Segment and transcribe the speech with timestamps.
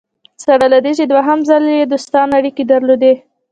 [0.43, 3.13] سره له دې چې دوهم ځل یې دوستانه اړیکي درلودې.